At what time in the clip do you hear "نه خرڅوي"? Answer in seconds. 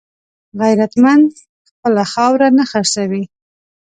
2.57-3.23